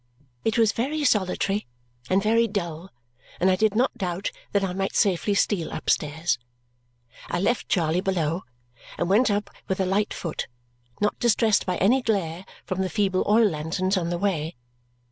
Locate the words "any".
11.77-12.01